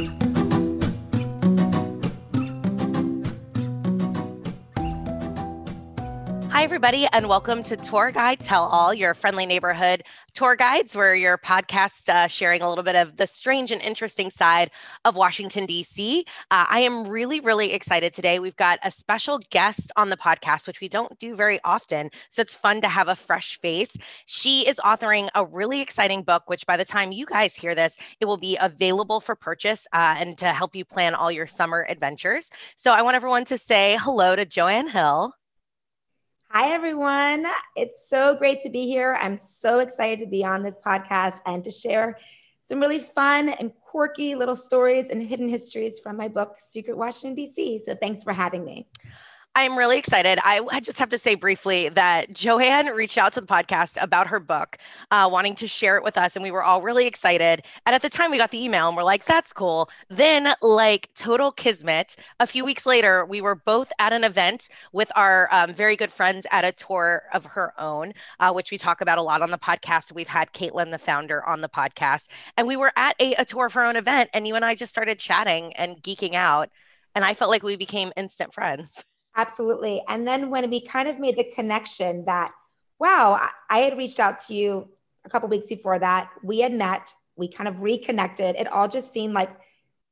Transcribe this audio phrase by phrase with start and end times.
[0.00, 0.29] Thank you.
[6.60, 10.02] Hi, everybody, and welcome to Tour Guide Tell All, your friendly neighborhood
[10.34, 10.94] tour guides.
[10.94, 14.70] We're your podcast uh, sharing a little bit of the strange and interesting side
[15.06, 16.26] of Washington, D.C.
[16.50, 18.40] Uh, I am really, really excited today.
[18.40, 22.10] We've got a special guest on the podcast, which we don't do very often.
[22.28, 23.96] So it's fun to have a fresh face.
[24.26, 27.96] She is authoring a really exciting book, which by the time you guys hear this,
[28.20, 31.86] it will be available for purchase uh, and to help you plan all your summer
[31.88, 32.50] adventures.
[32.76, 35.32] So I want everyone to say hello to Joanne Hill.
[36.52, 37.46] Hi, everyone.
[37.76, 39.16] It's so great to be here.
[39.20, 42.18] I'm so excited to be on this podcast and to share
[42.60, 47.36] some really fun and quirky little stories and hidden histories from my book, Secret Washington,
[47.36, 47.82] D.C.
[47.86, 48.88] So thanks for having me.
[49.56, 50.38] I'm really excited.
[50.44, 54.28] I, I, just have to say briefly that Joanne reached out to the podcast about
[54.28, 54.78] her book,
[55.10, 56.36] uh, wanting to share it with us.
[56.36, 57.64] And we were all really excited.
[57.84, 59.90] And at the time, we got the email and we're like, that's cool.
[60.08, 65.10] Then, like total kismet, a few weeks later, we were both at an event with
[65.16, 69.00] our um, very good friends at a tour of her own, uh, which we talk
[69.00, 70.12] about a lot on the podcast.
[70.12, 72.28] We've had Caitlin, the founder, on the podcast.
[72.56, 74.30] And we were at a, a tour of her own event.
[74.32, 76.70] And you and I just started chatting and geeking out.
[77.16, 79.04] And I felt like we became instant friends.
[79.36, 80.02] Absolutely.
[80.08, 82.52] And then when we kind of made the connection that,
[82.98, 84.88] wow, I had reached out to you
[85.24, 88.56] a couple weeks before that, we had met, we kind of reconnected.
[88.56, 89.50] It all just seemed like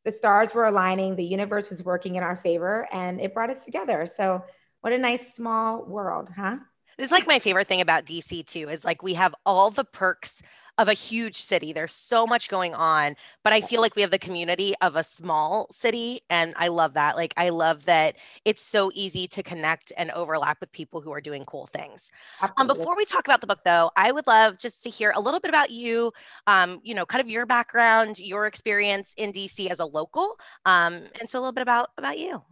[0.05, 3.65] the stars were aligning, the universe was working in our favor, and it brought us
[3.65, 4.07] together.
[4.07, 4.45] So,
[4.81, 6.59] what a nice small world, huh?
[6.99, 10.41] It's like my favorite thing about DC too is like we have all the perks
[10.79, 11.73] of a huge city.
[11.73, 15.03] There's so much going on, but I feel like we have the community of a
[15.03, 16.21] small city.
[16.31, 17.17] And I love that.
[17.17, 21.21] Like, I love that it's so easy to connect and overlap with people who are
[21.21, 22.11] doing cool things.
[22.56, 25.21] Um, before we talk about the book, though, I would love just to hear a
[25.21, 26.12] little bit about you,
[26.47, 30.39] um, you know, kind of your background, your experience in DC as a local.
[30.65, 32.43] Um, and so a little bit about, about you.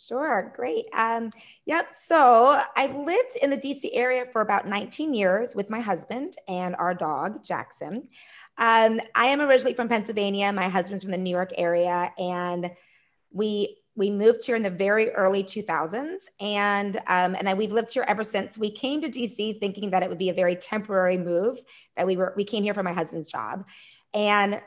[0.00, 0.86] Sure, great.
[0.96, 1.30] Um,
[1.66, 1.90] yep.
[1.90, 6.76] So I've lived in the DC area for about 19 years with my husband and
[6.76, 8.08] our dog, Jackson.
[8.58, 10.52] Um, I am originally from Pennsylvania.
[10.52, 12.70] My husband's from the New York area, and
[13.32, 17.92] we we moved here in the very early 2000s, and um, and then we've lived
[17.92, 18.56] here ever since.
[18.56, 21.60] We came to DC thinking that it would be a very temporary move.
[21.96, 23.66] That we were we came here for my husband's job,
[24.14, 24.60] and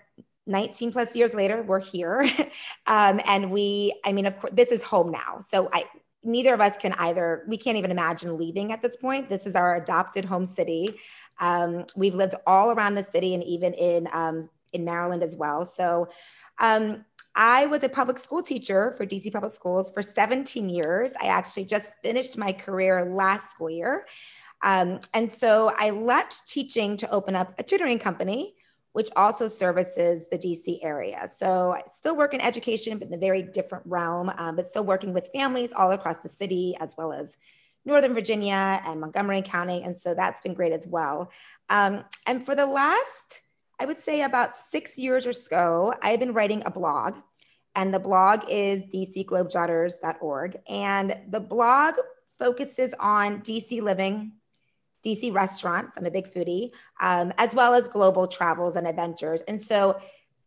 [0.51, 2.21] 19 plus years later, we're here.
[2.87, 5.39] um, and we, I mean, of course, this is home now.
[5.39, 5.85] So I,
[6.23, 9.29] neither of us can either, we can't even imagine leaving at this point.
[9.29, 10.99] This is our adopted home city.
[11.39, 15.65] Um, we've lived all around the city and even in, um, in Maryland as well.
[15.65, 16.09] So
[16.59, 21.13] um, I was a public school teacher for DC Public Schools for 17 years.
[21.19, 24.05] I actually just finished my career last school year.
[24.63, 28.55] Um, and so I left teaching to open up a tutoring company
[28.93, 31.29] which also services the DC area.
[31.33, 34.83] So I still work in education, but in a very different realm, um, but still
[34.83, 37.37] working with families all across the city, as well as
[37.85, 39.81] Northern Virginia and Montgomery County.
[39.83, 41.31] And so that's been great as well.
[41.69, 43.41] Um, and for the last,
[43.79, 47.15] I would say about six years or so, I've been writing a blog.
[47.73, 50.57] And the blog is dcglobejotters.org.
[50.67, 51.95] And the blog
[52.37, 54.33] focuses on DC living,
[55.03, 55.97] DC restaurants.
[55.97, 59.41] I'm a big foodie, um, as well as global travels and adventures.
[59.41, 59.99] And so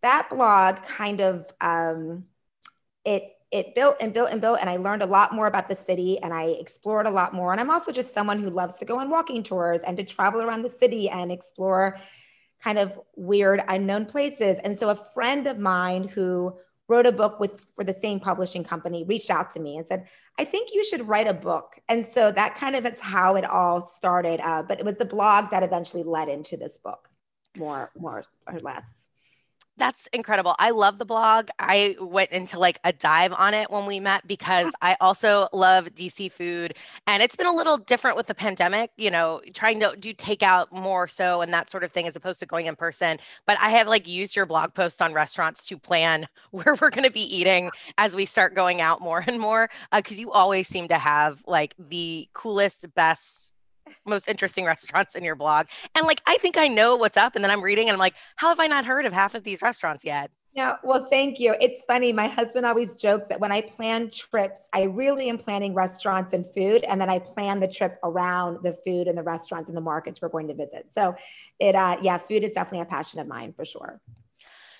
[0.02, 2.24] that blog kind of um,
[3.04, 5.76] it it built and built and built, and I learned a lot more about the
[5.76, 7.52] city, and I explored a lot more.
[7.52, 10.42] And I'm also just someone who loves to go on walking tours and to travel
[10.42, 11.98] around the city and explore
[12.60, 14.58] kind of weird unknown places.
[14.64, 18.64] And so a friend of mine who wrote a book with for the same publishing
[18.64, 20.06] company reached out to me and said
[20.38, 21.78] i think you should write a book.
[21.88, 25.04] And so that kind of is how it all started uh, but it was the
[25.04, 27.08] blog that eventually led into this book
[27.56, 29.08] more more or less
[29.76, 30.54] that's incredible.
[30.58, 31.48] I love the blog.
[31.58, 35.86] I went into like a dive on it when we met because I also love
[35.94, 36.74] DC food.
[37.06, 40.70] And it's been a little different with the pandemic, you know, trying to do takeout
[40.70, 43.18] more so and that sort of thing as opposed to going in person.
[43.46, 47.04] But I have like used your blog post on restaurants to plan where we're going
[47.04, 49.70] to be eating as we start going out more and more.
[49.92, 53.53] Because uh, you always seem to have like the coolest, best
[54.04, 55.66] most interesting restaurants in your blog.
[55.94, 57.34] And like, I think I know what's up.
[57.34, 59.44] And then I'm reading and I'm like, how have I not heard of half of
[59.44, 60.30] these restaurants yet?
[60.54, 61.56] Yeah, well, thank you.
[61.60, 62.12] It's funny.
[62.12, 66.46] My husband always jokes that when I plan trips, I really am planning restaurants and
[66.46, 69.80] food, and then I plan the trip around the food and the restaurants and the
[69.80, 70.92] markets we're going to visit.
[70.92, 71.16] So,
[71.58, 74.00] it, uh, yeah, food is definitely a passion of mine for sure.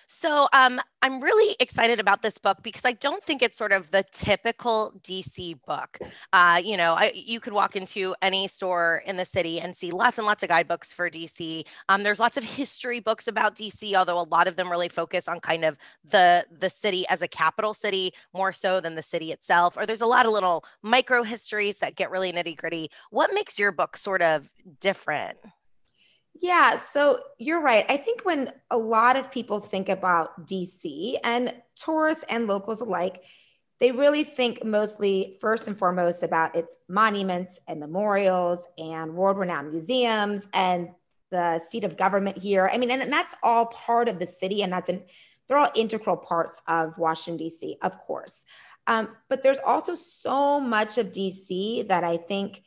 [0.08, 3.90] So um, I'm really excited about this book because I don't think it's sort of
[3.90, 5.98] the typical DC book.
[6.32, 9.90] Uh, you know, I, you could walk into any store in the city and see
[9.90, 11.64] lots and lots of guidebooks for DC.
[11.88, 15.28] Um, there's lots of history books about DC, although a lot of them really focus
[15.28, 15.76] on kind of
[16.08, 19.76] the the city as a capital city more so than the city itself.
[19.76, 22.90] Or there's a lot of little micro histories that get really nitty gritty.
[23.10, 24.48] What makes your book sort of
[24.80, 25.38] different?
[26.40, 27.86] Yeah, so you're right.
[27.88, 33.22] I think when a lot of people think about DC and tourists and locals alike,
[33.80, 39.70] they really think mostly, first and foremost, about its monuments and memorials and world renowned
[39.70, 40.88] museums and
[41.30, 42.68] the seat of government here.
[42.72, 45.02] I mean, and, that's all part of the city, and that's an,
[45.48, 48.44] they're all integral parts of Washington, D.C., of course.
[48.86, 52.62] Um, but there's also so much of DC that I think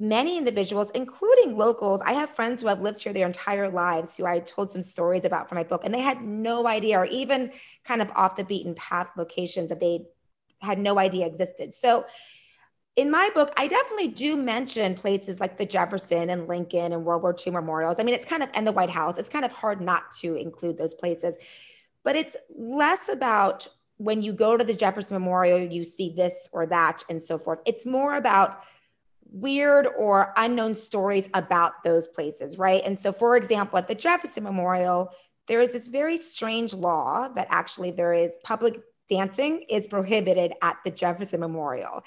[0.00, 4.26] many individuals, including locals, I have friends who have lived here their entire lives who
[4.26, 7.52] I told some stories about for my book, and they had no idea, or even
[7.84, 10.06] kind of off the beaten path locations that they
[10.60, 11.74] had no idea existed.
[11.74, 12.06] So,
[12.96, 17.22] in my book, I definitely do mention places like the Jefferson and Lincoln and World
[17.22, 17.98] War II memorials.
[17.98, 20.34] I mean, it's kind of, and the White House, it's kind of hard not to
[20.34, 21.36] include those places.
[22.02, 23.68] But it's less about
[23.98, 27.60] when you go to the Jefferson Memorial, you see this or that and so forth.
[27.64, 28.62] It's more about
[29.32, 32.82] weird or unknown stories about those places, right?
[32.84, 35.10] And so, for example, at the Jefferson Memorial,
[35.46, 40.76] there is this very strange law that actually there is public dancing is prohibited at
[40.84, 42.02] the Jefferson Memorial.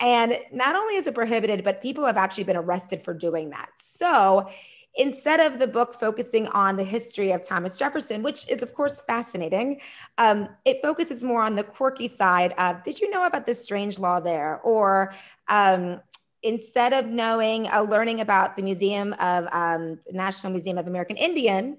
[0.00, 3.70] And not only is it prohibited, but people have actually been arrested for doing that.
[3.76, 4.48] So
[4.94, 9.00] instead of the book focusing on the history of Thomas Jefferson, which is, of course,
[9.00, 9.80] fascinating,
[10.18, 13.98] um, it focuses more on the quirky side of did you know about this strange
[13.98, 14.60] law there?
[14.62, 15.14] Or
[15.48, 16.00] um,
[16.42, 21.78] instead of knowing, uh, learning about the Museum of um, National Museum of American Indian,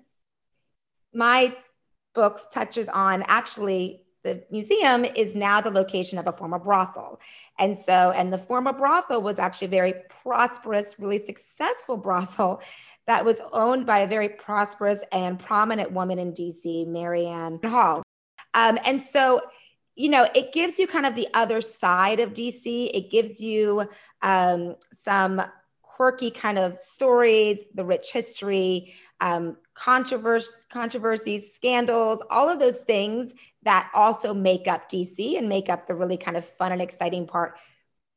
[1.13, 1.55] my
[2.13, 7.19] book touches on actually the museum is now the location of a former brothel.
[7.59, 12.61] And so, and the former brothel was actually a very prosperous, really successful brothel
[13.05, 18.03] that was owned by a very prosperous and prominent woman in DC, Mary Ann Hall.
[18.53, 19.41] Um, and so,
[19.97, 22.91] you know, it gives you kind of the other side of DC.
[22.93, 23.89] It gives you
[24.21, 25.41] um, some
[25.81, 33.33] quirky kind of stories, the rich history, um, controversies, controversies, scandals, all of those things
[33.63, 37.25] that also make up DC and make up the really kind of fun and exciting
[37.25, 37.57] part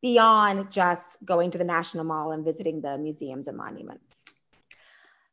[0.03, 4.27] beyond just going to the National Mall and visiting the museums and monuments.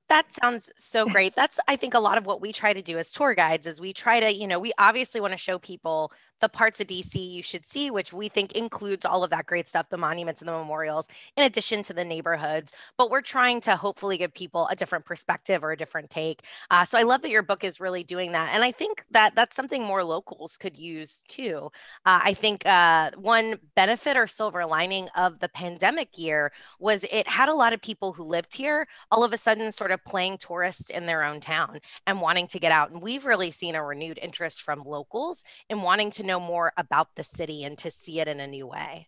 [0.09, 1.35] That sounds so great.
[1.35, 3.81] That's I think a lot of what we try to do as tour guides is
[3.81, 7.15] we try to, you know, we obviously want to show people the parts of DC
[7.15, 10.47] you should see, which we think includes all of that great stuff, the monuments and
[10.47, 12.71] the memorials, in addition to the neighborhoods.
[12.97, 16.43] But we're trying to hopefully give people a different perspective or a different take.
[16.71, 18.49] Uh, so I love that your book is really doing that.
[18.53, 21.71] And I think that that's something more locals could use too.
[22.05, 27.27] Uh, I think uh, one benefit or silver lining of the pandemic year was it
[27.27, 30.37] had a lot of people who lived here all of a sudden sort of playing
[30.37, 32.91] tourists in their own town and wanting to get out.
[32.91, 37.15] And we've really seen a renewed interest from locals in wanting to know more about
[37.15, 39.07] the city and to see it in a new way.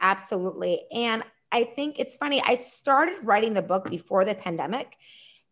[0.00, 0.82] Absolutely.
[0.92, 1.22] And
[1.52, 4.96] I think it's funny, I started writing the book before the pandemic.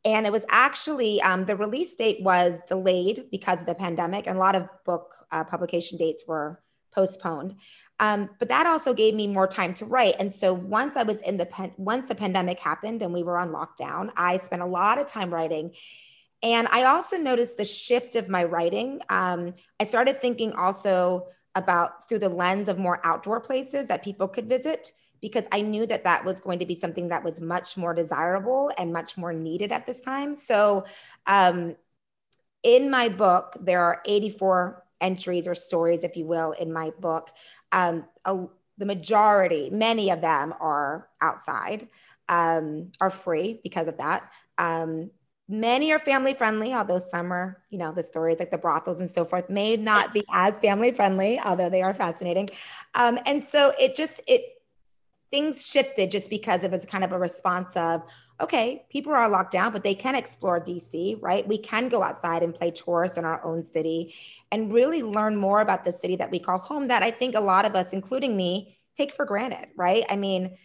[0.05, 4.37] And it was actually um, the release date was delayed because of the pandemic, and
[4.37, 6.61] a lot of book uh, publication dates were
[6.93, 7.55] postponed.
[8.01, 10.17] Um, but that also gave me more time to write.
[10.19, 13.39] And so once I was in the pen, once the pandemic happened and we were
[13.39, 15.71] on lockdown, I spent a lot of time writing.
[16.43, 19.01] And I also noticed the shift of my writing.
[19.09, 24.27] Um, I started thinking also about through the lens of more outdoor places that people
[24.27, 27.77] could visit because I knew that that was going to be something that was much
[27.77, 30.35] more desirable and much more needed at this time.
[30.35, 30.85] So,
[31.27, 31.77] um,
[32.65, 37.31] in my book, there are 84 entries or stories, if you will, in my book.
[37.73, 38.47] Um, a,
[38.79, 41.89] the majority, many of them are outside,
[42.29, 44.31] um, are free because of that.
[44.59, 45.11] Um,
[45.53, 49.11] Many are family friendly, although some are, you know, the stories like the brothels and
[49.11, 52.49] so forth may not be as family friendly, although they are fascinating.
[52.95, 54.41] Um, and so it just, it,
[55.31, 58.01] things shifted just because it was kind of a response of,
[58.41, 61.47] okay, people are locked down, but they can explore DC, right?
[61.47, 64.15] We can go outside and play tourists in our own city
[64.51, 67.41] and really learn more about the city that we call home that I think a
[67.41, 70.05] lot of us, including me, take for granted, right?
[70.09, 70.57] I mean,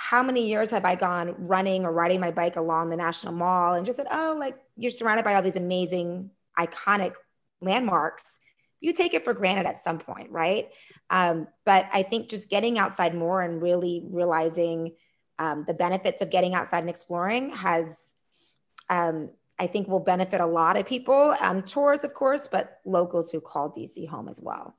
[0.00, 3.74] how many years have I gone running or riding my bike along the National Mall
[3.74, 7.14] and just said, oh, like you're surrounded by all these amazing, iconic
[7.60, 8.38] landmarks.
[8.80, 10.68] You take it for granted at some point, right?
[11.10, 14.92] Um, but I think just getting outside more and really realizing
[15.40, 18.14] um, the benefits of getting outside and exploring has
[18.88, 23.32] um, I think will benefit a lot of people, um, tourists, of course, but locals
[23.32, 24.76] who call DC home as well.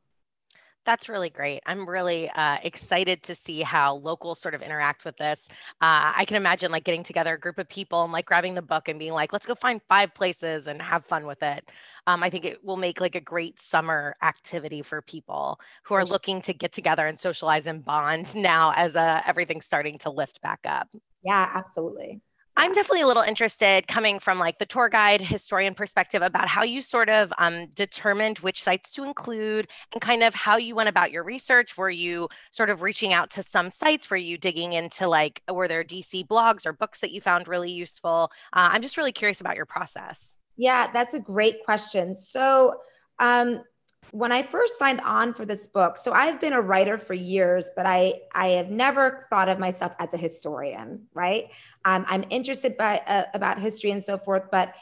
[0.89, 1.61] That's really great.
[1.67, 5.47] I'm really uh, excited to see how locals sort of interact with this.
[5.79, 8.63] Uh, I can imagine like getting together a group of people and like grabbing the
[8.63, 11.69] book and being like, let's go find five places and have fun with it.
[12.07, 16.03] Um, I think it will make like a great summer activity for people who are
[16.03, 20.41] looking to get together and socialize and bond now as uh, everything's starting to lift
[20.41, 20.89] back up.
[21.23, 22.19] Yeah, absolutely.
[22.59, 26.63] I'm definitely a little interested coming from like the tour guide historian perspective about how
[26.63, 30.89] you sort of um, determined which sites to include and kind of how you went
[30.89, 31.77] about your research.
[31.77, 34.09] Were you sort of reaching out to some sites?
[34.09, 37.71] Were you digging into like, were there DC blogs or books that you found really
[37.71, 38.29] useful?
[38.51, 40.35] Uh, I'm just really curious about your process.
[40.57, 42.13] Yeah, that's a great question.
[42.13, 42.75] So,
[43.19, 43.63] um,
[44.11, 47.69] when I first signed on for this book, so I've been a writer for years,
[47.75, 51.49] but I I have never thought of myself as a historian, right?
[51.85, 54.73] Um, I'm interested by uh, about history and so forth, but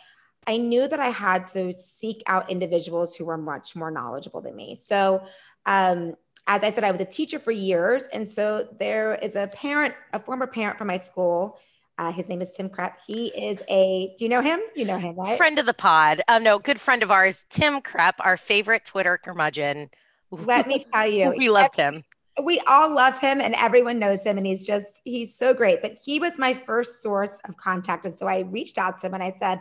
[0.45, 4.55] I knew that I had to seek out individuals who were much more knowledgeable than
[4.55, 4.75] me.
[4.75, 5.23] So,
[5.65, 6.15] um,
[6.47, 9.93] as I said, I was a teacher for years, and so there is a parent,
[10.13, 11.59] a former parent from my school
[11.97, 12.93] uh, his name is Tim Krepp.
[13.05, 14.59] He is a, do you know him?
[14.75, 15.37] You know him, right?
[15.37, 16.21] Friend of the pod.
[16.27, 19.89] Um, no, good friend of ours, Tim Krepp, our favorite Twitter curmudgeon.
[20.29, 22.03] Let me tell you, we loved him.
[22.43, 25.81] We all love him and everyone knows him and he's just, he's so great.
[25.81, 28.05] But he was my first source of contact.
[28.05, 29.59] And so I reached out to him and I said,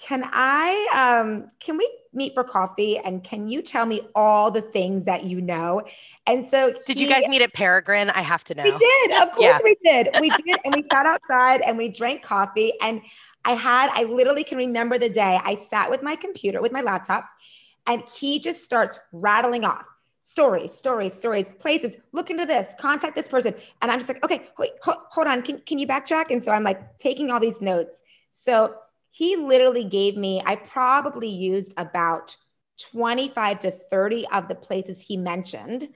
[0.00, 4.62] can I, um, can we meet for coffee and can you tell me all the
[4.62, 5.82] things that you know?
[6.26, 8.08] And so did he, you guys meet at Peregrine?
[8.10, 8.64] I have to know.
[8.64, 9.22] We did.
[9.22, 9.58] Of course yeah.
[9.62, 10.08] we did.
[10.20, 10.58] We did.
[10.64, 12.72] and we sat outside and we drank coffee.
[12.80, 13.02] And
[13.44, 16.80] I had, I literally can remember the day I sat with my computer, with my
[16.80, 17.28] laptop,
[17.86, 19.84] and he just starts rattling off
[20.22, 23.54] stories, stories, stories, places, look into this, contact this person.
[23.82, 25.42] And I'm just like, okay, wait, hold on.
[25.42, 26.26] Can, can you backtrack?
[26.30, 28.02] And so I'm like taking all these notes.
[28.30, 28.74] So
[29.10, 32.36] he literally gave me, I probably used about
[32.92, 35.88] 25 to 30 of the places he mentioned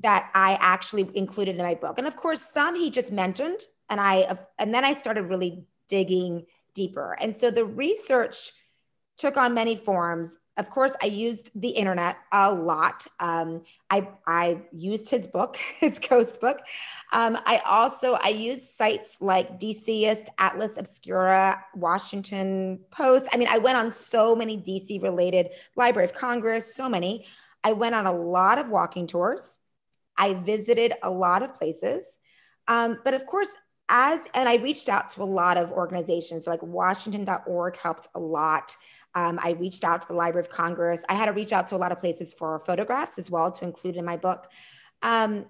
[0.00, 1.98] that I actually included in my book.
[1.98, 6.46] And of course, some he just mentioned, and I and then I started really digging
[6.74, 7.16] deeper.
[7.20, 8.50] And so the research
[9.16, 13.06] took on many forms of course, I used the internet a lot.
[13.18, 16.58] Um, I, I used his book, his ghost book.
[17.12, 23.28] Um, I also I used sites like DCist, Atlas Obscura, Washington Post.
[23.32, 27.26] I mean, I went on so many DC related Library of Congress, so many.
[27.64, 29.58] I went on a lot of walking tours.
[30.16, 32.18] I visited a lot of places.
[32.68, 33.48] Um, but of course,
[33.88, 38.76] as and I reached out to a lot of organizations like Washington.org helped a lot.
[39.14, 41.02] Um, I reached out to the Library of Congress.
[41.08, 43.64] I had to reach out to a lot of places for photographs as well to
[43.64, 44.50] include in my book.
[45.02, 45.46] Um,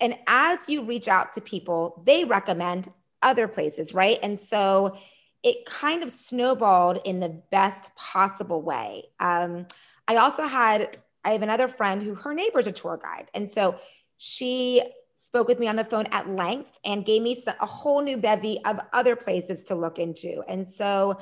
[0.00, 2.90] and as you reach out to people, they recommend
[3.22, 4.18] other places, right?
[4.22, 4.96] And so
[5.42, 9.04] it kind of snowballed in the best possible way.
[9.18, 9.66] Um,
[10.08, 13.28] I also had, I have another friend who her neighbor's a tour guide.
[13.34, 13.78] And so
[14.16, 14.82] she
[15.16, 18.58] spoke with me on the phone at length and gave me a whole new bevy
[18.64, 20.42] of other places to look into.
[20.48, 21.18] And so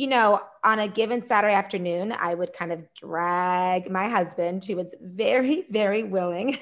[0.00, 4.74] you know, on a given Saturday afternoon, I would kind of drag my husband, who
[4.74, 6.56] was very, very willing,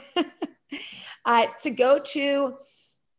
[1.24, 2.56] uh, to go to,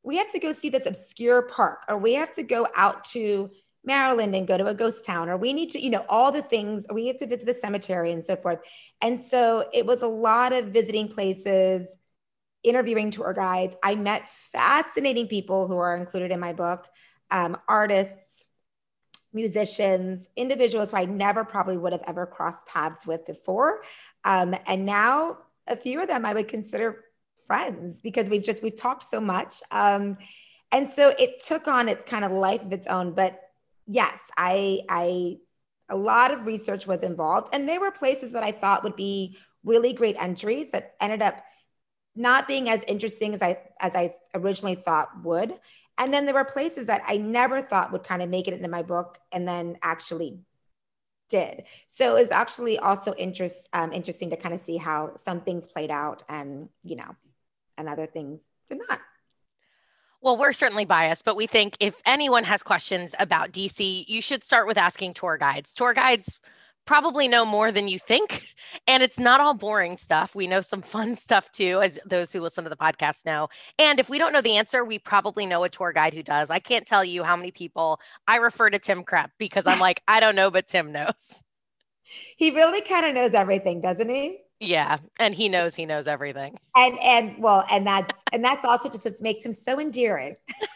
[0.04, 3.50] we have to go see this obscure park, or we have to go out to
[3.86, 6.42] Maryland and go to a ghost town, or we need to, you know, all the
[6.42, 8.60] things, we have to visit the cemetery and so forth.
[9.02, 11.88] And so it was a lot of visiting places,
[12.62, 13.78] interviewing tour guides.
[13.82, 16.90] I met fascinating people who are included in my book,
[17.32, 18.39] um, artists,
[19.34, 23.82] musicians, individuals who I never probably would have ever crossed paths with before.
[24.24, 27.06] Um, and now a few of them I would consider
[27.46, 29.62] friends because we've just, we've talked so much.
[29.72, 30.18] Um,
[30.72, 33.14] and so it took on its kind of life of its own.
[33.14, 33.40] But
[33.88, 35.38] yes, I, I,
[35.90, 39.38] a lot of research was involved and there were places that I thought would be
[39.64, 41.44] really great entries that ended up
[42.16, 45.54] not being as interesting as I, as I originally thought would.
[46.00, 48.70] And then there were places that I never thought would kind of make it into
[48.70, 50.40] my book and then actually
[51.30, 51.66] did.
[51.88, 55.68] So it was actually also interest, um, interesting to kind of see how some things
[55.68, 57.16] played out and, you know,
[57.78, 59.02] and other things did not.
[60.22, 64.44] Well, we're certainly biased, but we think if anyone has questions about DC, you should
[64.44, 65.74] start with asking tour guides.
[65.74, 66.40] Tour guides
[66.90, 68.48] probably know more than you think.
[68.88, 70.34] And it's not all boring stuff.
[70.34, 73.50] We know some fun stuff too, as those who listen to the podcast know.
[73.78, 76.50] And if we don't know the answer, we probably know a tour guide who does.
[76.50, 80.02] I can't tell you how many people I refer to Tim Krepp because I'm like,
[80.08, 81.44] I don't know, but Tim knows.
[82.38, 84.40] He really kind of knows everything, doesn't he?
[84.60, 86.58] Yeah, and he knows he knows everything.
[86.76, 90.38] And and well, and that's and that's also just what makes him so endearing.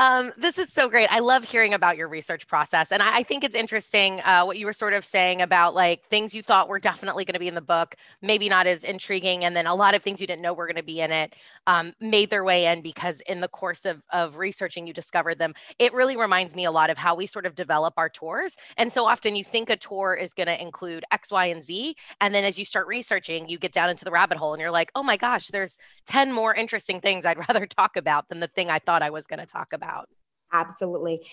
[0.00, 1.08] Um, this is so great.
[1.10, 2.92] I love hearing about your research process.
[2.92, 6.04] And I, I think it's interesting uh, what you were sort of saying about like
[6.04, 9.44] things you thought were definitely going to be in the book, maybe not as intriguing.
[9.44, 11.34] And then a lot of things you didn't know were going to be in it
[11.66, 15.52] um, made their way in because in the course of, of researching, you discovered them.
[15.80, 18.56] It really reminds me a lot of how we sort of develop our tours.
[18.76, 21.96] And so often you think a tour is going to include X, Y, and Z.
[22.20, 24.70] And then as you start researching, you get down into the rabbit hole and you're
[24.70, 25.76] like, oh my gosh, there's
[26.06, 29.26] 10 more interesting things I'd rather talk about than the thing I thought I was
[29.26, 30.08] going to talk about about.
[30.52, 31.26] Absolutely.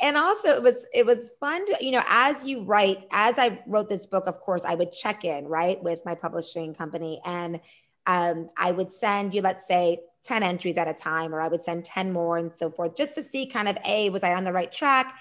[0.00, 3.60] And also it was it was fun to you know as you write as i
[3.66, 7.20] wrote this book of course i would check in right with my publishing company.
[7.24, 7.60] And
[8.06, 11.62] um, i would send you let's say 10 entries at a time or i would
[11.62, 14.44] send 10 more and so forth just to see kind of a was i on
[14.44, 15.14] the right track?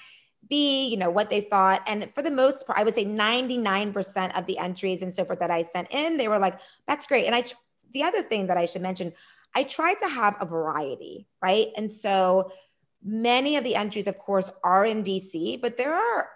[0.50, 1.84] B you know what they thought.
[1.88, 5.40] And for the most part i would say 99% of the entries and so forth
[5.40, 6.58] that i sent in they were like
[6.88, 7.26] that's great.
[7.26, 7.44] And i
[7.94, 9.12] the other thing that i should mention
[9.54, 11.68] i tried to have a variety right?
[11.76, 12.52] And so
[13.04, 16.30] Many of the entries, of course, are in DC, but there are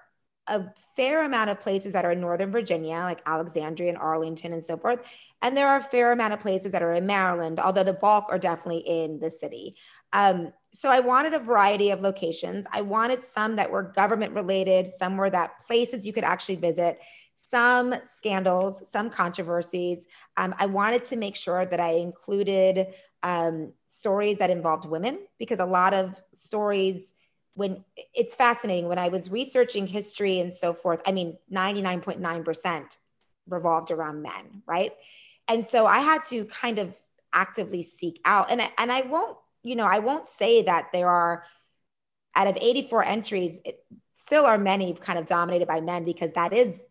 [0.48, 4.64] a fair amount of places that are in Northern Virginia, like Alexandria and Arlington and
[4.64, 5.00] so forth.
[5.42, 8.26] And there are a fair amount of places that are in Maryland, although the bulk
[8.30, 9.76] are definitely in the city.
[10.14, 12.66] Um, so I wanted a variety of locations.
[12.72, 17.00] I wanted some that were government related, some were that places you could actually visit,
[17.50, 20.06] some scandals, some controversies.
[20.38, 22.88] Um, I wanted to make sure that I included
[23.25, 27.13] um, stories that involved women because a lot of stories
[27.55, 28.88] when it's fascinating.
[28.88, 32.98] When i was researching history and so forth i mean 99.9%
[33.48, 34.91] revolved around men right?
[35.48, 36.96] And so i had to kind of
[37.34, 41.10] actively seek out and I, and I won't you know i won't say that there
[41.10, 41.44] are
[42.36, 46.53] out of 84 entries it still are many kind of dominated by men because that
[46.53, 46.84] is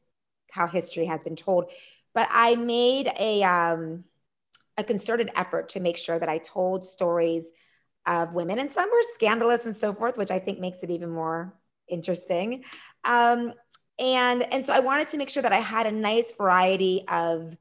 [0.50, 1.70] how history has been told.
[2.12, 4.04] But i made a um
[4.76, 7.50] a concerted effort to make sure that I told stories
[8.07, 11.11] of women, and some were scandalous and so forth, which I think makes it even
[11.11, 11.54] more
[11.88, 12.64] interesting.
[13.04, 13.54] Um,
[13.99, 17.57] and and so I wanted to make sure that I had a nice variety of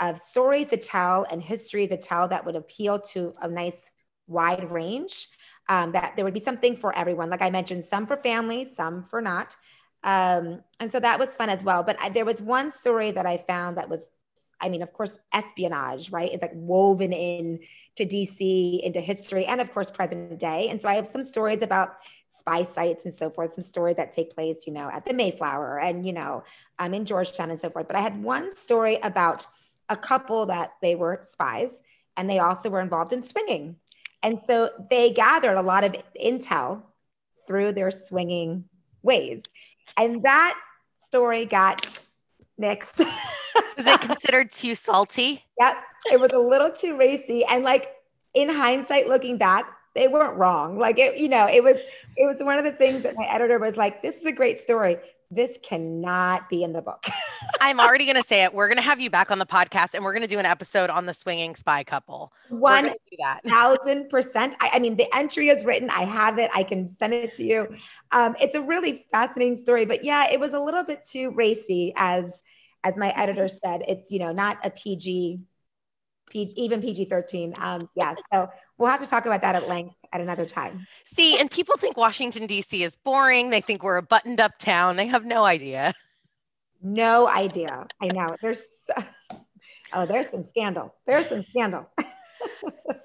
[0.00, 3.90] of stories to tell and histories to tell that would appeal to a nice
[4.26, 5.28] wide range.
[5.70, 7.28] Um, that there would be something for everyone.
[7.28, 9.54] Like I mentioned, some for family, some for not.
[10.02, 11.82] Um, and so that was fun as well.
[11.82, 14.08] But I, there was one story that I found that was
[14.60, 17.60] I mean, of course, espionage, right, is like woven in
[17.96, 20.68] to DC, into history, and of course, present day.
[20.68, 21.96] And so I have some stories about
[22.30, 25.80] spy sites and so forth, some stories that take place, you know, at the Mayflower
[25.80, 26.44] and, you know,
[26.78, 27.88] um, in Georgetown and so forth.
[27.88, 29.46] But I had one story about
[29.88, 31.82] a couple that they were spies
[32.16, 33.76] and they also were involved in swinging.
[34.22, 36.82] And so they gathered a lot of intel
[37.46, 38.64] through their swinging
[39.02, 39.42] ways.
[39.96, 40.58] And that
[41.00, 41.98] story got
[42.60, 43.04] nixed.
[43.78, 45.44] was it considered too salty?
[45.58, 45.76] Yep.
[46.12, 47.44] It was a little too racy.
[47.44, 47.88] And like
[48.34, 49.64] in hindsight, looking back,
[49.94, 50.78] they weren't wrong.
[50.78, 51.78] Like it, you know, it was
[52.16, 54.60] it was one of the things that my editor was like, this is a great
[54.60, 54.98] story.
[55.30, 57.04] This cannot be in the book.
[57.60, 58.54] I'm already going to say it.
[58.54, 60.46] We're going to have you back on the podcast and we're going to do an
[60.46, 62.32] episode on the swinging spy couple.
[62.48, 62.94] One
[63.46, 64.54] thousand percent.
[64.60, 65.90] I mean, the entry is written.
[65.90, 66.50] I have it.
[66.54, 67.68] I can send it to you.
[68.10, 71.92] Um, it's a really fascinating story, but yeah, it was a little bit too racy
[71.96, 72.42] as
[72.84, 75.40] as my editor said, it's you know not a PG,
[76.30, 77.54] PG even PG thirteen.
[77.56, 80.86] Um, yeah, so we'll have to talk about that at length at another time.
[81.04, 82.82] See, and people think Washington D.C.
[82.82, 83.50] is boring.
[83.50, 84.96] They think we're a buttoned up town.
[84.96, 85.94] They have no idea.
[86.82, 87.86] No idea.
[88.00, 88.36] I know.
[88.40, 88.64] There's
[89.92, 90.94] oh, there's some scandal.
[91.06, 91.88] There's some scandal.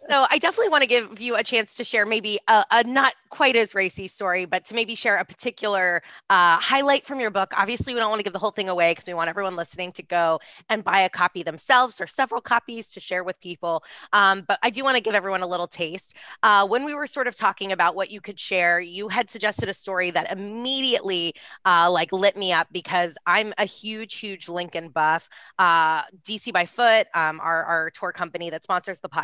[0.09, 3.13] so I definitely want to give you a chance to share maybe a, a not
[3.29, 7.51] quite as racy story, but to maybe share a particular uh, highlight from your book.
[7.57, 9.91] Obviously, we don't want to give the whole thing away because we want everyone listening
[9.93, 13.83] to go and buy a copy themselves or several copies to share with people.
[14.11, 16.15] Um, but I do want to give everyone a little taste.
[16.43, 19.69] Uh, when we were sort of talking about what you could share, you had suggested
[19.69, 21.33] a story that immediately
[21.65, 25.29] uh, like lit me up because I'm a huge, huge Lincoln buff.
[25.57, 29.22] Uh, DC by Foot, um, our, our tour company that sponsors the podcast,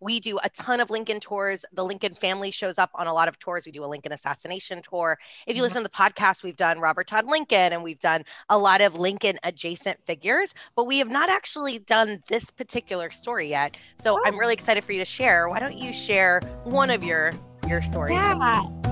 [0.00, 1.64] we do a ton of Lincoln tours.
[1.72, 3.66] The Lincoln family shows up on a lot of tours.
[3.66, 5.18] We do a Lincoln assassination tour.
[5.46, 5.64] If you mm-hmm.
[5.64, 8.98] listen to the podcast, we've done Robert Todd Lincoln and we've done a lot of
[8.98, 13.76] Lincoln adjacent figures, but we have not actually done this particular story yet.
[14.00, 14.22] So oh.
[14.24, 15.48] I'm really excited for you to share.
[15.48, 17.32] Why don't you share one of your
[17.68, 18.12] your stories?
[18.12, 18.83] Yeah.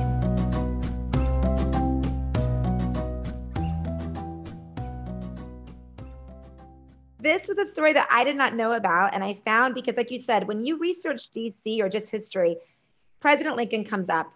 [7.23, 9.15] This was a story that I did not know about.
[9.15, 12.57] And I found because, like you said, when you research DC or just history,
[13.21, 14.33] President Lincoln comes up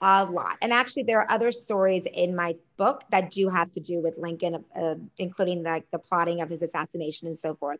[0.00, 0.56] a lot.
[0.62, 4.14] And actually, there are other stories in my book that do have to do with
[4.18, 7.78] Lincoln, uh, including the, the plotting of his assassination and so forth.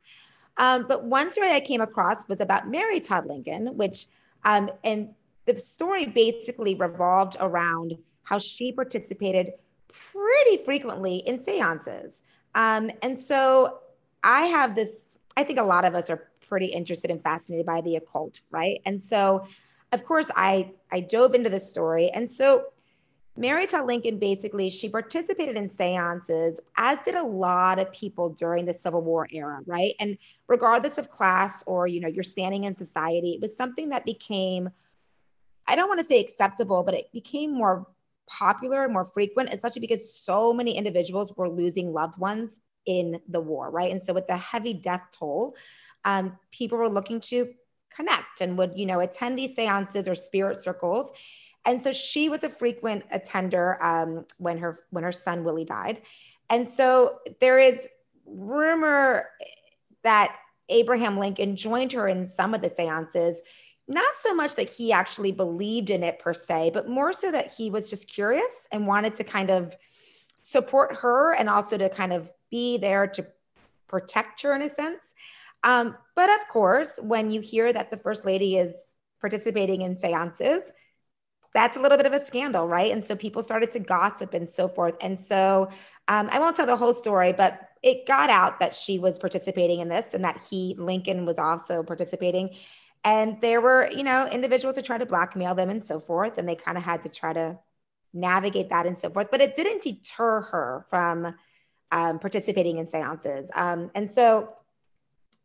[0.59, 4.07] Um, but one story I came across was about Mary Todd Lincoln, which,
[4.45, 5.09] um, and
[5.47, 9.53] the story basically revolved around how she participated
[9.89, 12.23] pretty frequently in seances.
[12.55, 13.81] Um, and so
[14.23, 17.81] I have this, I think a lot of us are pretty interested and fascinated by
[17.81, 18.81] the occult, right?
[18.85, 19.47] And so,
[19.93, 22.11] of course, I, I dove into the story.
[22.11, 22.67] And so
[23.37, 28.67] Mary Todd Lincoln basically, she participated in seances, as did a lot of people during
[28.67, 29.95] the Civil War era, right?
[29.99, 34.05] And regardless of class or, you know, your standing in society, it was something that
[34.05, 34.69] became,
[35.67, 37.87] I don't want to say acceptable, but it became more
[38.27, 43.41] popular and more frequent, especially because so many individuals were losing loved ones in the
[43.41, 43.91] war, right?
[43.91, 45.57] And so with the heavy death toll,
[46.05, 47.53] um, people were looking to
[47.95, 51.13] connect and would, you know, attend these seances or spirit circles
[51.65, 56.03] and so she was a frequent attender um, when her when her son Willie died.
[56.51, 57.89] And so there is
[58.27, 59.29] rumor
[60.03, 60.37] that
[60.69, 63.41] Abraham Lincoln joined her in some of the seances,
[63.87, 67.53] not so much that he actually believed in it per se, but more so that
[67.53, 69.77] he was just curious and wanted to kind of
[70.43, 73.27] support her and also to kind of be there to
[73.89, 75.15] protect her in a sense.
[75.65, 78.75] Um, but of course, when you hear that the first lady is
[79.21, 80.71] participating in seances,
[81.55, 82.91] that's a little bit of a scandal, right?
[82.91, 84.97] And so people started to gossip and so forth.
[85.01, 85.69] And so
[86.09, 89.81] um, I won't tell the whole story, but it got out that she was participating
[89.81, 92.57] in this and that he, Lincoln, was also participating.
[93.05, 96.39] And there were, you know, individuals who tried to blackmail them and so forth.
[96.39, 97.59] And they kind of had to try to
[98.13, 99.29] navigate that and so forth.
[99.31, 101.35] But it didn't deter her from
[101.91, 103.51] um, participating in seances.
[103.55, 104.55] Um, and so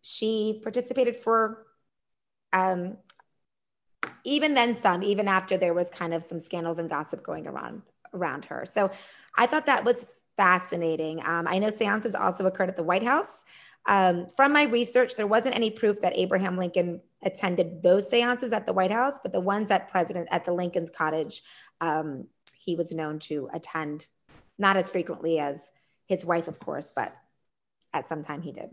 [0.02, 1.66] she participated for
[2.54, 2.98] um,
[4.24, 7.82] even then some, even after there was kind of some scandals and gossip going around
[8.14, 8.66] around her.
[8.66, 8.90] So
[9.36, 10.06] I thought that was
[10.38, 11.22] fascinating.
[11.26, 13.44] Um, I know seances also occurred at the White House.
[13.86, 18.66] Um, from my research, there wasn't any proof that Abraham Lincoln attended those seances at
[18.66, 21.42] the White House, but the ones at President at the Lincoln's cottage,
[21.82, 22.28] um,
[22.68, 24.06] he was known to attend,
[24.60, 25.72] not as frequently as
[26.06, 27.16] his wife, of course, but
[27.94, 28.70] at some time he did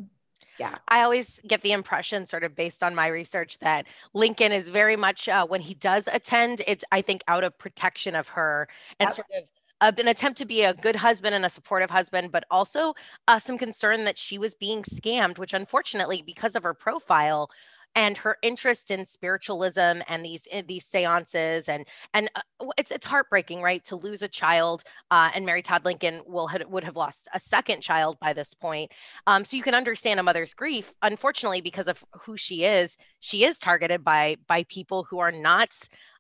[0.59, 4.69] yeah i always get the impression sort of based on my research that lincoln is
[4.69, 8.69] very much uh, when he does attend it's i think out of protection of her
[9.01, 9.15] and yep.
[9.15, 9.45] sort of
[9.81, 12.95] uh, an attempt to be a good husband and a supportive husband, but also
[13.27, 17.51] uh, some concern that she was being scammed, which unfortunately, because of her profile,
[17.95, 23.07] and her interest in spiritualism and these eh, these seances and and uh, it's it's
[23.07, 23.85] heartbreaking right?
[23.85, 27.41] To lose a child uh, and Mary Todd Lincoln will had, would have lost a
[27.41, 28.93] second child by this point.
[29.27, 30.93] Um, so you can understand a mother's grief.
[31.03, 35.75] Unfortunately because of who she is she is targeted by by people who are not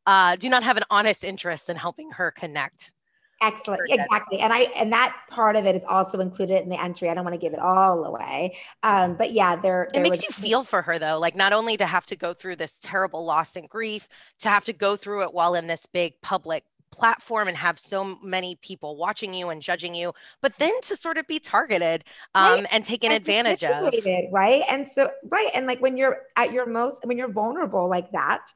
[0.06, 2.92] uh, do not have an honest interest in helping her connect
[3.46, 3.82] Excellent.
[3.88, 4.40] Exactly.
[4.40, 7.08] And I and that part of it is also included in the entry.
[7.08, 8.56] I don't want to give it all away.
[8.82, 11.52] Um, but yeah, there, there it makes was- you feel for her though, like not
[11.52, 14.08] only to have to go through this terrible loss and grief,
[14.40, 18.16] to have to go through it while in this big public platform and have so
[18.22, 22.04] many people watching you and judging you, but then to sort of be targeted
[22.36, 22.66] um, right.
[22.70, 23.92] and taken and advantage of.
[24.32, 24.62] Right.
[24.70, 25.50] And so, right.
[25.54, 28.46] And like when you're at your most, when you're vulnerable like that,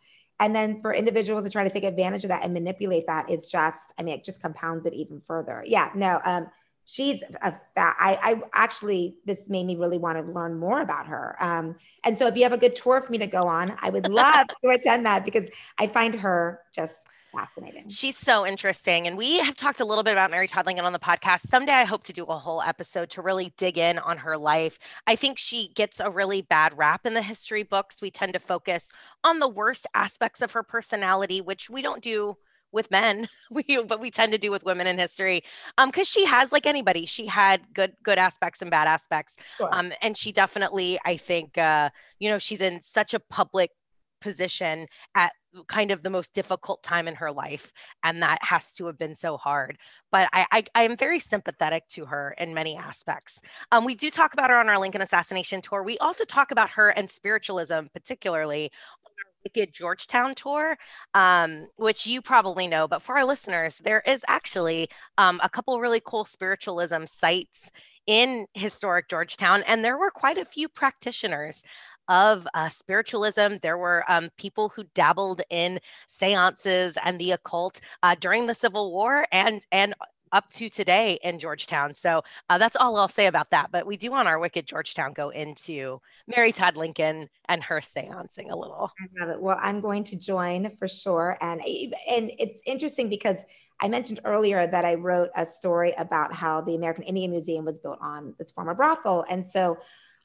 [0.40, 3.51] and then for individuals to try to take advantage of that and manipulate that is
[3.51, 5.64] just, I mean, it just compounds it even further.
[5.66, 6.48] Yeah, no, um,
[6.85, 11.07] she's a fat, I, I actually, this made me really want to learn more about
[11.09, 11.37] her.
[11.40, 13.90] Um, and so if you have a good tour for me to go on, I
[13.90, 17.88] would love to attend that because I find her just fascinating.
[17.88, 19.07] She's so interesting.
[19.07, 21.41] And we have talked a little bit about Mary Todd Lincoln on the podcast.
[21.41, 24.79] Someday I hope to do a whole episode to really dig in on her life.
[25.07, 28.03] I think she gets a really bad rap in the history books.
[28.03, 28.91] We tend to focus
[29.25, 32.37] on the worst aspects of her personality, which we don't do
[32.73, 35.43] with men we but we tend to do with women in history
[35.79, 39.69] um because she has like anybody she had good good aspects and bad aspects sure.
[39.73, 41.88] um and she definitely i think uh
[42.19, 43.71] you know she's in such a public
[44.20, 45.33] position at
[45.66, 47.72] kind of the most difficult time in her life
[48.04, 49.78] and that has to have been so hard.
[50.12, 53.40] But i i, I am very sympathetic to her in many aspects.
[53.72, 55.83] Um, we do talk about her on our lincoln assassination tour.
[55.83, 58.70] We also talk about her and spiritualism particularly
[59.04, 60.76] on our Wicked Georgetown tour,
[61.14, 65.81] um, which you probably know, but for our listeners, there is actually um, a couple
[65.81, 67.70] really cool spiritualism sites
[68.09, 71.62] in historic Georgetown, and there were quite a few practitioners
[72.09, 73.57] of uh, spiritualism.
[73.61, 78.90] There were um, people who dabbled in seances and the occult uh, during the Civil
[78.92, 79.94] War and and
[80.33, 81.94] up to today in Georgetown.
[81.94, 83.71] So uh, that's all I'll say about that.
[83.71, 88.51] But we do on our Wicked Georgetown go into Mary Todd Lincoln and her seancing
[88.51, 88.92] a little.
[89.01, 89.40] I love it.
[89.40, 91.38] Well, I'm going to join for sure.
[91.40, 93.38] And, and it's interesting because
[93.81, 97.79] I mentioned earlier that I wrote a story about how the American Indian Museum was
[97.79, 99.25] built on this former brothel.
[99.29, 99.79] And so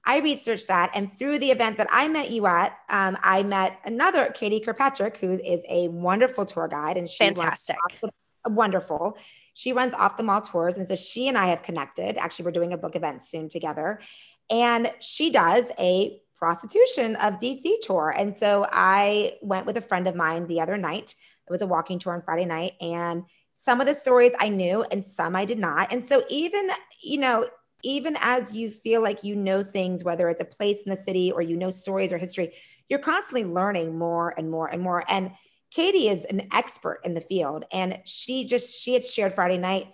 [0.06, 0.92] I researched that.
[0.94, 5.18] And through the event that I met you at, um, I met another Katie Kirkpatrick,
[5.18, 6.98] who is a wonderful tour guide.
[6.98, 7.78] And she fantastic.
[8.02, 8.10] The,
[8.50, 9.18] wonderful.
[9.54, 10.78] She runs off the mall tours.
[10.78, 12.18] And so she and I have connected.
[12.18, 14.02] Actually, we're doing a book event soon together.
[14.50, 18.14] And she does a prostitution of DC tour.
[18.16, 21.16] And so I went with a friend of mine the other night.
[21.48, 22.74] It was a walking tour on Friday night.
[22.82, 23.24] And
[23.64, 25.94] some of the stories I knew and some I did not.
[25.94, 26.70] And so even,
[27.02, 27.48] you know,
[27.82, 31.32] even as you feel like you know things, whether it's a place in the city
[31.32, 32.54] or you know stories or history,
[32.90, 35.06] you're constantly learning more and more and more.
[35.08, 35.32] And
[35.72, 37.64] Katie is an expert in the field.
[37.72, 39.88] And she just, she had shared Friday night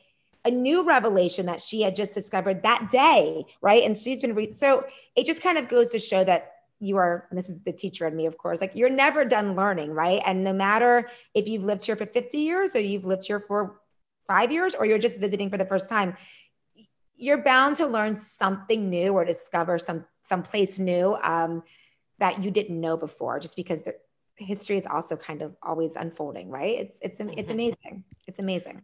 [0.45, 3.45] a new revelation that she had just discovered that day.
[3.61, 3.83] Right.
[3.83, 7.27] And she's been, re- so it just kind of goes to show that you are,
[7.29, 9.91] and this is the teacher in me, of course, like you're never done learning.
[9.91, 10.21] Right.
[10.25, 13.81] And no matter if you've lived here for 50 years or you've lived here for
[14.27, 16.15] five years or you're just visiting for the first time,
[17.15, 21.63] you're bound to learn something new or discover some some place new um,
[22.19, 23.95] that you didn't know before just because the
[24.37, 27.51] history is also kind of always unfolding right it's it's it's mm-hmm.
[27.51, 28.81] amazing it's amazing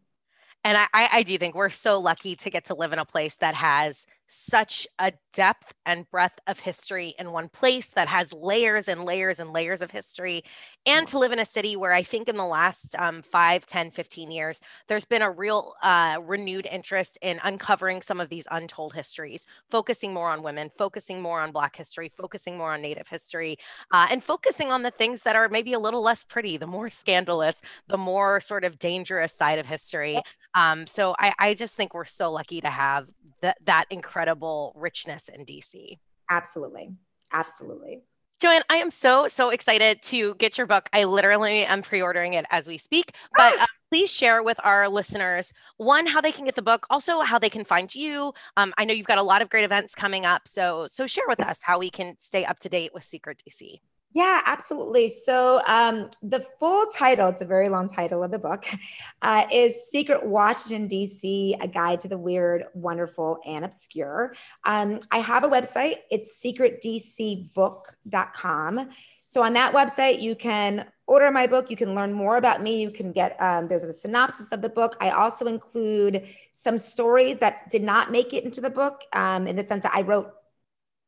[0.65, 3.35] and I, I do think we're so lucky to get to live in a place
[3.37, 8.87] that has such a depth and breadth of history in one place that has layers
[8.87, 10.43] and layers and layers of history.
[10.85, 13.91] And to live in a city where i think in the last um, 5 10
[13.91, 18.93] 15 years there's been a real uh, renewed interest in uncovering some of these untold
[18.93, 23.57] histories focusing more on women focusing more on black history focusing more on native history
[23.91, 26.89] uh, and focusing on the things that are maybe a little less pretty the more
[27.01, 30.19] scandalous the more sort of dangerous side of history.
[30.53, 33.07] Um, so I, I just think we're so lucky to have
[33.45, 35.97] that that incredible richness in DC.
[36.29, 36.89] Absolutely.
[37.31, 38.01] Absolutely.
[38.41, 40.89] Joanne, I am so, so excited to get your book.
[40.91, 43.11] I literally am pre ordering it as we speak.
[43.35, 47.21] But uh, please share with our listeners one, how they can get the book, also
[47.21, 48.33] how they can find you.
[48.57, 50.47] Um, I know you've got a lot of great events coming up.
[50.47, 53.79] So, so share with us how we can stay up to date with Secret DC.
[54.15, 55.09] Yeah, absolutely.
[55.09, 58.65] So um, the full title, it's a very long title of the book,
[59.21, 64.33] uh, is Secret Washington, D.C., A Guide to the Weird, Wonderful, and Obscure.
[64.63, 65.97] Um, I have a website.
[66.09, 68.89] It's secretdcbook.com.
[69.27, 71.69] So on that website, you can order my book.
[71.69, 72.81] You can learn more about me.
[72.81, 74.95] You can get, um, there's a synopsis of the book.
[75.01, 79.57] I also include some stories that did not make it into the book um, in
[79.57, 80.31] the sense that I wrote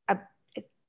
[0.10, 0.18] a,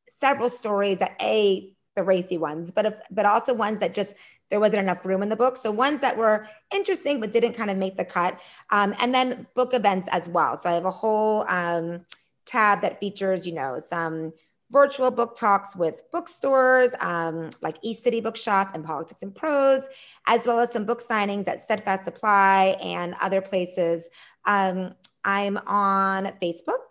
[0.08, 4.14] several stories that A, the racy ones, but if, but also ones that just
[4.50, 5.56] there wasn't enough room in the book.
[5.56, 9.46] So ones that were interesting but didn't kind of make the cut, um, and then
[9.54, 10.56] book events as well.
[10.56, 12.06] So I have a whole um,
[12.46, 14.32] tab that features, you know, some
[14.70, 19.84] virtual book talks with bookstores um, like East City Bookshop and Politics and Prose,
[20.26, 24.08] as well as some book signings at Steadfast Supply and other places.
[24.44, 26.87] Um, I'm on Facebook.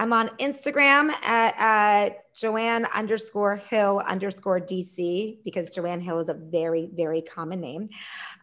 [0.00, 6.34] I'm on Instagram at uh, Joanne underscore Hill underscore DC because Joanne Hill is a
[6.34, 7.90] very, very common name.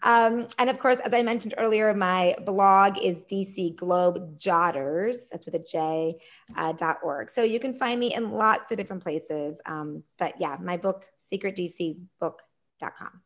[0.04, 5.46] Um, and of course, as I mentioned earlier, my blog is DC Globe Jotters, that's
[5.46, 6.20] with a J,
[6.56, 7.32] uh, dot org.
[7.32, 9.60] So you can find me in lots of different places.
[9.66, 13.22] Um, but yeah, my book, secretdcbook.com.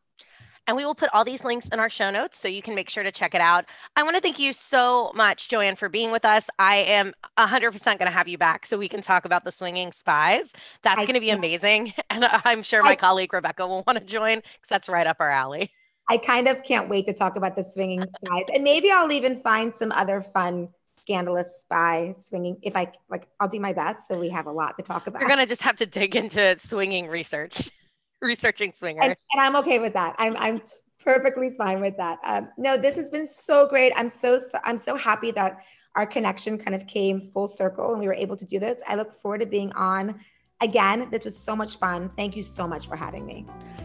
[0.66, 2.88] And we will put all these links in our show notes so you can make
[2.88, 3.64] sure to check it out.
[3.96, 6.48] I want to thank you so much, Joanne, for being with us.
[6.58, 9.92] I am 100% going to have you back so we can talk about the swinging
[9.92, 10.52] spies.
[10.82, 11.94] That's going to be amazing.
[12.10, 15.16] And I'm sure my I, colleague Rebecca will want to join because that's right up
[15.18, 15.70] our alley.
[16.10, 18.44] I kind of can't wait to talk about the swinging spies.
[18.52, 23.48] And maybe I'll even find some other fun scandalous spy swinging if i like i'll
[23.48, 25.74] do my best so we have a lot to talk about you're gonna just have
[25.74, 27.70] to dig into swinging research
[28.22, 29.02] researching swingers.
[29.04, 30.14] And, and, I'm okay with that.
[30.18, 30.62] I'm I'm
[31.02, 32.18] perfectly fine with that.
[32.24, 33.92] Um, no, this has been so great.
[33.96, 38.00] I'm so, so I'm so happy that our connection kind of came full circle and
[38.00, 38.80] we were able to do this.
[38.86, 40.20] I look forward to being on
[40.62, 41.08] again.
[41.10, 42.10] This was so much fun.
[42.16, 43.44] Thank you so much for having me.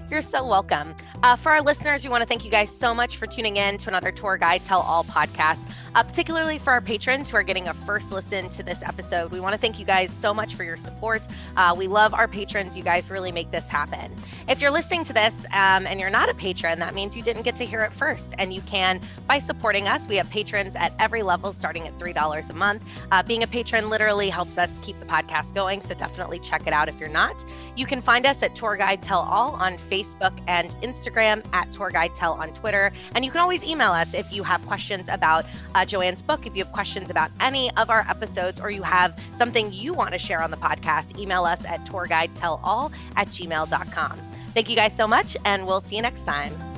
[0.09, 0.95] You're so welcome.
[1.21, 3.77] Uh, for our listeners, we want to thank you guys so much for tuning in
[3.79, 7.67] to another Tour Guide Tell All podcast, uh, particularly for our patrons who are getting
[7.67, 9.31] a first listen to this episode.
[9.31, 11.23] We want to thank you guys so much for your support.
[11.57, 12.77] Uh, we love our patrons.
[12.77, 14.15] You guys really make this happen.
[14.47, 17.43] If you're listening to this um, and you're not a patron, that means you didn't
[17.43, 18.33] get to hear it first.
[18.37, 20.07] And you can by supporting us.
[20.07, 22.81] We have patrons at every level, starting at $3 a month.
[23.11, 25.81] Uh, being a patron literally helps us keep the podcast going.
[25.81, 27.43] So definitely check it out if you're not.
[27.75, 30.37] You can find us at Tour Guide Tell All on Facebook.
[30.47, 32.91] And Instagram at Tour Guide Tell on Twitter.
[33.15, 36.55] And you can always email us if you have questions about uh, Joanne's book, if
[36.55, 40.19] you have questions about any of our episodes, or you have something you want to
[40.19, 44.19] share on the podcast, email us at tourguidetellall at gmail.com.
[44.53, 46.76] Thank you guys so much, and we'll see you next time.